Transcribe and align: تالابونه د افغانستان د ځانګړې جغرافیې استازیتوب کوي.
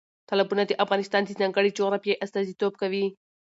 تالابونه 0.29 0.63
د 0.65 0.71
افغانستان 0.83 1.21
د 1.25 1.29
ځانګړې 1.39 1.75
جغرافیې 1.77 2.19
استازیتوب 2.25 2.73
کوي. 2.81 3.05